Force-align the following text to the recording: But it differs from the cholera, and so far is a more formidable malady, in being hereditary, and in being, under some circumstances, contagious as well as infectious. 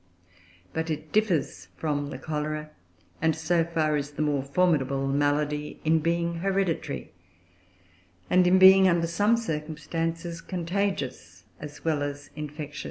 But 0.73 0.89
it 0.89 1.11
differs 1.11 1.67
from 1.77 2.09
the 2.09 2.17
cholera, 2.17 2.71
and 3.21 3.35
so 3.35 3.63
far 3.63 3.95
is 3.95 4.17
a 4.17 4.23
more 4.23 4.41
formidable 4.41 5.05
malady, 5.07 5.79
in 5.85 5.99
being 5.99 6.37
hereditary, 6.37 7.11
and 8.27 8.47
in 8.47 8.57
being, 8.57 8.87
under 8.87 9.05
some 9.05 9.37
circumstances, 9.37 10.41
contagious 10.41 11.43
as 11.59 11.85
well 11.85 12.01
as 12.01 12.31
infectious. 12.35 12.79